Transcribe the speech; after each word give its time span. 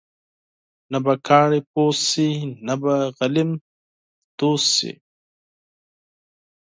نه 0.91 0.97
به 1.03 1.13
کاڼې 1.27 1.59
پوست 1.71 2.01
شي، 2.11 2.29
نه 2.67 2.73
به 2.81 2.93
غلیم 3.17 3.51
دوست 4.39 4.69
شي. 4.77 4.91